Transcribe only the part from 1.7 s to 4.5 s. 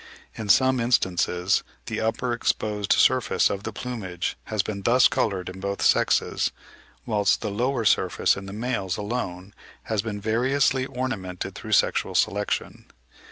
the upper exposed surface of the plumage